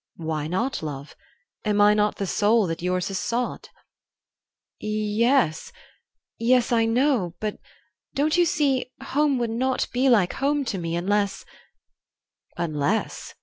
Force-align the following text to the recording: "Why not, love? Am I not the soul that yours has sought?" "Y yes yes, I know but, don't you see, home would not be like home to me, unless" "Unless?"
"Why 0.15 0.47
not, 0.47 0.81
love? 0.81 1.15
Am 1.63 1.79
I 1.79 1.93
not 1.93 2.15
the 2.15 2.25
soul 2.25 2.65
that 2.65 2.81
yours 2.81 3.09
has 3.09 3.19
sought?" 3.19 3.69
"Y 4.81 4.87
yes 4.89 5.71
yes, 6.39 6.71
I 6.71 6.85
know 6.85 7.35
but, 7.39 7.59
don't 8.15 8.35
you 8.35 8.45
see, 8.45 8.89
home 8.99 9.37
would 9.37 9.51
not 9.51 9.87
be 9.93 10.09
like 10.09 10.33
home 10.33 10.65
to 10.65 10.79
me, 10.79 10.95
unless" 10.95 11.45
"Unless?" 12.67 13.35